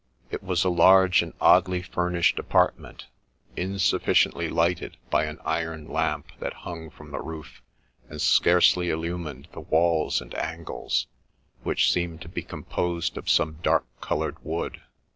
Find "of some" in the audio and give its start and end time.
13.15-13.59